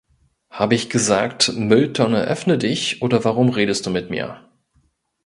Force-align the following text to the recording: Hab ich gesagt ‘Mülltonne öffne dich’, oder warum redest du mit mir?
Hab 0.49 0.73
ich 0.73 0.89
gesagt 0.89 1.53
‘Mülltonne 1.55 2.23
öffne 2.23 2.57
dich’, 2.57 3.03
oder 3.03 3.23
warum 3.23 3.49
redest 3.49 3.85
du 3.85 3.91
mit 3.91 4.09
mir? 4.09 4.43